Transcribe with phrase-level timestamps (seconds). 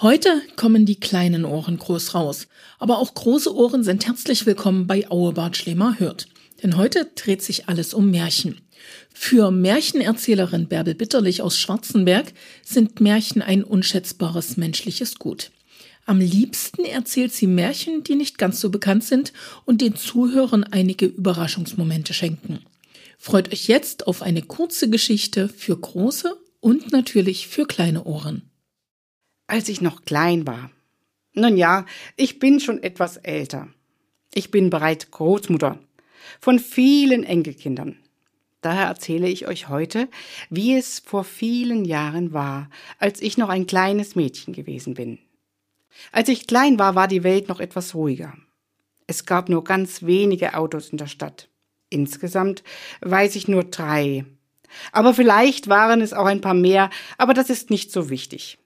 [0.00, 2.48] Heute kommen die kleinen Ohren groß raus,
[2.80, 6.26] aber auch große Ohren sind herzlich willkommen bei Auebart Schlemer hört.
[6.62, 8.60] Denn heute dreht sich alles um Märchen.
[9.14, 12.32] Für Märchenerzählerin Bärbel Bitterlich aus Schwarzenberg
[12.64, 15.52] sind Märchen ein unschätzbares menschliches Gut.
[16.06, 19.32] Am liebsten erzählt sie Märchen, die nicht ganz so bekannt sind
[19.64, 22.58] und den Zuhörern einige Überraschungsmomente schenken.
[23.16, 28.50] Freut euch jetzt auf eine kurze Geschichte für große und natürlich für kleine Ohren
[29.46, 30.70] als ich noch klein war.
[31.34, 31.84] Nun ja,
[32.16, 33.68] ich bin schon etwas älter.
[34.32, 35.78] Ich bin bereits Großmutter
[36.40, 37.96] von vielen Enkelkindern.
[38.60, 40.08] Daher erzähle ich euch heute,
[40.48, 45.18] wie es vor vielen Jahren war, als ich noch ein kleines Mädchen gewesen bin.
[46.12, 48.34] Als ich klein war, war die Welt noch etwas ruhiger.
[49.06, 51.48] Es gab nur ganz wenige Autos in der Stadt.
[51.90, 52.64] Insgesamt
[53.02, 54.24] weiß ich nur drei.
[54.92, 58.58] Aber vielleicht waren es auch ein paar mehr, aber das ist nicht so wichtig.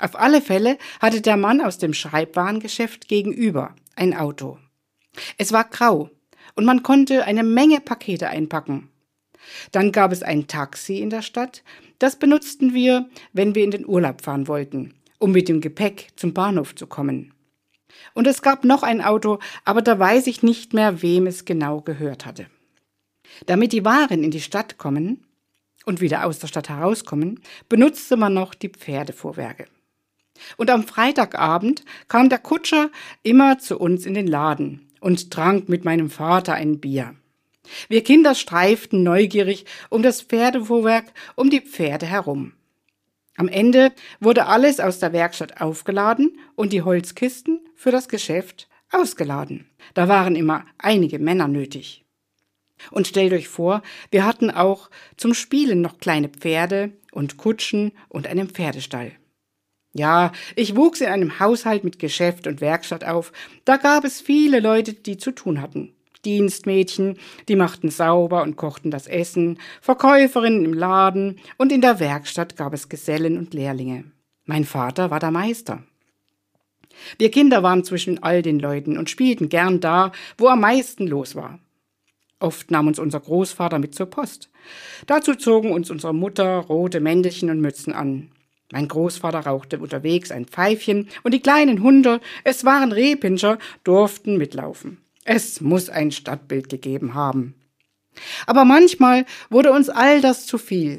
[0.00, 4.58] Auf alle Fälle hatte der Mann aus dem Schreibwarengeschäft gegenüber ein Auto.
[5.36, 6.10] Es war grau
[6.54, 8.88] und man konnte eine Menge Pakete einpacken.
[9.72, 11.62] Dann gab es ein Taxi in der Stadt,
[11.98, 16.32] das benutzten wir, wenn wir in den Urlaub fahren wollten, um mit dem Gepäck zum
[16.32, 17.34] Bahnhof zu kommen.
[18.14, 21.82] Und es gab noch ein Auto, aber da weiß ich nicht mehr, wem es genau
[21.82, 22.46] gehört hatte.
[23.46, 25.26] Damit die Waren in die Stadt kommen
[25.84, 29.66] und wieder aus der Stadt herauskommen, benutzte man noch die Pferdefuhrwerke.
[30.56, 32.90] Und am Freitagabend kam der Kutscher
[33.22, 37.14] immer zu uns in den Laden und trank mit meinem Vater ein Bier.
[37.88, 42.52] Wir Kinder streiften neugierig um das Pferdefuhrwerk, um die Pferde herum.
[43.36, 49.70] Am Ende wurde alles aus der Werkstatt aufgeladen und die Holzkisten für das Geschäft ausgeladen.
[49.94, 52.04] Da waren immer einige Männer nötig.
[52.90, 58.26] Und stellt euch vor, wir hatten auch zum Spielen noch kleine Pferde und Kutschen und
[58.26, 59.12] einen Pferdestall.
[59.92, 63.32] Ja, ich wuchs in einem Haushalt mit Geschäft und Werkstatt auf.
[63.64, 65.94] Da gab es viele Leute, die zu tun hatten.
[66.24, 67.16] Dienstmädchen,
[67.48, 72.74] die machten sauber und kochten das Essen, Verkäuferinnen im Laden und in der Werkstatt gab
[72.74, 74.04] es Gesellen und Lehrlinge.
[74.44, 75.82] Mein Vater war der Meister.
[77.18, 81.34] Wir Kinder waren zwischen all den Leuten und spielten gern da, wo am meisten los
[81.34, 81.58] war.
[82.38, 84.50] Oft nahm uns unser Großvater mit zur Post.
[85.06, 88.30] Dazu zogen uns unsere Mutter rote Mäntelchen und Mützen an.
[88.72, 94.98] Mein Großvater rauchte unterwegs ein Pfeifchen und die kleinen Hunde, es waren Rehpinscher, durften mitlaufen.
[95.24, 97.54] Es muss ein Stadtbild gegeben haben.
[98.46, 100.98] Aber manchmal wurde uns all das zu viel.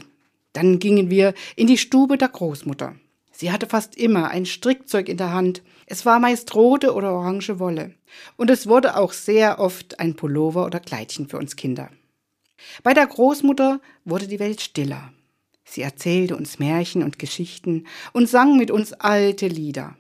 [0.54, 2.96] Dann gingen wir in die Stube der Großmutter.
[3.32, 5.64] Sie hatte fast immer ein Strickzeug in der Hand.
[5.86, 7.96] Es war meist rote oder orange Wolle.
[8.38, 11.90] Und es wurde auch sehr oft ein Pullover oder Kleidchen für uns Kinder.
[12.84, 15.12] Bei der Großmutter wurde die Welt stiller.
[15.72, 19.96] Sie erzählte uns Märchen und Geschichten und sang mit uns alte Lieder.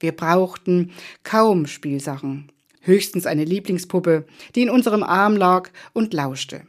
[0.00, 0.90] Wir brauchten
[1.22, 6.66] kaum Spielsachen, höchstens eine Lieblingspuppe, die in unserem Arm lag und lauschte.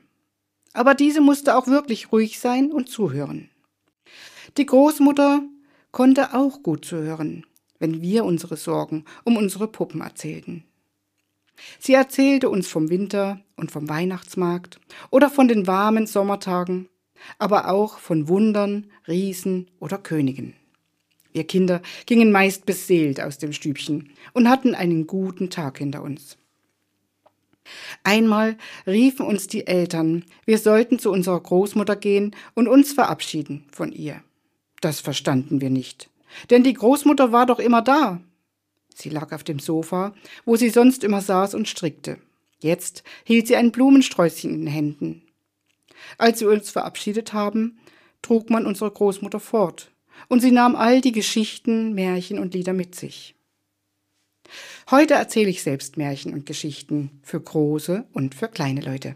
[0.74, 3.50] Aber diese musste auch wirklich ruhig sein und zuhören.
[4.58, 5.44] Die Großmutter
[5.92, 7.46] konnte auch gut zuhören,
[7.80, 10.66] wenn wir unsere Sorgen um unsere Puppen erzählten.
[11.80, 16.90] Sie erzählte uns vom Winter und vom Weihnachtsmarkt oder von den warmen Sommertagen
[17.38, 20.53] aber auch von Wundern, Riesen oder Königen.
[21.33, 26.38] Wir Kinder gingen meist beseelt aus dem Stübchen und hatten einen guten Tag hinter uns.
[28.03, 33.91] Einmal riefen uns die Eltern, wir sollten zu unserer Großmutter gehen und uns verabschieden von
[33.91, 34.23] ihr.
[34.81, 36.09] Das verstanden wir nicht,
[36.49, 38.22] denn die Großmutter war doch immer da.
[38.95, 42.17] Sie lag auf dem Sofa, wo sie sonst immer saß und strickte.
[42.59, 45.27] Jetzt hielt sie ein Blumensträußchen in den Händen.
[46.18, 47.80] Als wir uns verabschiedet haben,
[48.22, 49.91] trug man unsere Großmutter fort,
[50.28, 53.35] und sie nahm all die Geschichten, Märchen und Lieder mit sich.
[54.90, 59.16] Heute erzähle ich selbst Märchen und Geschichten für große und für kleine Leute.